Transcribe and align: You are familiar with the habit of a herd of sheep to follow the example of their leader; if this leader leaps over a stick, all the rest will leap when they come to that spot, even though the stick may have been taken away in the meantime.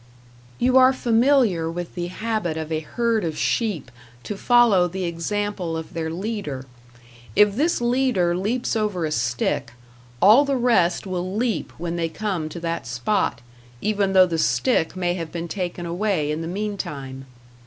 You 0.57 0.77
are 0.77 0.93
familiar 0.93 1.69
with 1.69 1.93
the 1.93 2.07
habit 2.07 2.57
of 2.57 2.71
a 2.71 2.79
herd 2.79 3.23
of 3.23 3.37
sheep 3.37 3.91
to 4.23 4.35
follow 4.35 4.87
the 4.87 5.03
example 5.03 5.77
of 5.77 5.93
their 5.93 6.09
leader; 6.09 6.65
if 7.35 7.55
this 7.55 7.79
leader 7.79 8.35
leaps 8.35 8.75
over 8.75 9.05
a 9.05 9.11
stick, 9.11 9.73
all 10.19 10.43
the 10.43 10.57
rest 10.57 11.05
will 11.05 11.35
leap 11.35 11.71
when 11.77 11.97
they 11.97 12.09
come 12.09 12.49
to 12.49 12.59
that 12.61 12.87
spot, 12.87 13.41
even 13.79 14.13
though 14.13 14.25
the 14.25 14.39
stick 14.39 14.95
may 14.95 15.13
have 15.13 15.31
been 15.31 15.47
taken 15.47 15.85
away 15.85 16.31
in 16.31 16.41
the 16.41 16.47
meantime. 16.47 17.27